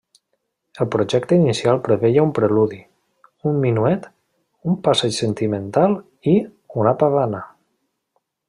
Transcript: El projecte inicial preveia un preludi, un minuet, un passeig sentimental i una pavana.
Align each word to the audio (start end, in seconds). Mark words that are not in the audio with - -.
El 0.83 0.87
projecte 0.93 1.37
inicial 1.41 1.81
preveia 1.87 2.23
un 2.29 2.31
preludi, 2.39 2.79
un 3.51 3.61
minuet, 3.67 4.09
un 4.73 4.81
passeig 4.89 5.15
sentimental 5.21 5.97
i 6.37 6.37
una 6.85 6.99
pavana. 7.05 7.47